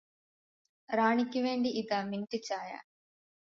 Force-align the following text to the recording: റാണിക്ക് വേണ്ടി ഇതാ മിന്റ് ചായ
റാണിക്ക് 0.89 1.39
വേണ്ടി 1.39 1.69
ഇതാ 1.81 1.99
മിന്റ് 2.03 2.39
ചായ 2.43 2.71